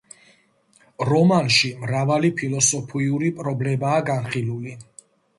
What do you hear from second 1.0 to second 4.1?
რომანში მრავალი ფილოსოფიური პრობლემაა